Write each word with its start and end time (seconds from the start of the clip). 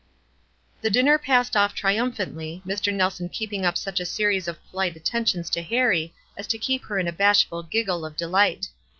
The 0.81 0.89
dinner 0.89 1.19
passed 1.19 1.55
off 1.55 1.75
triumphantly, 1.75 2.63
Mr. 2.65 2.91
Nel 2.91 3.11
son 3.11 3.29
keeping 3.29 3.65
up 3.67 3.77
such 3.77 3.99
a 3.99 4.05
series 4.07 4.47
of 4.47 4.57
polite 4.71 4.95
attentions 4.95 5.47
to 5.51 5.61
Harrie 5.61 6.15
as 6.35 6.47
to 6.47 6.57
keep 6.57 6.85
her 6.85 6.97
in 6.97 7.07
a 7.07 7.11
bashful 7.13 7.61
giggle 7.61 8.03
of 8.03 8.17
delight. 8.17 8.69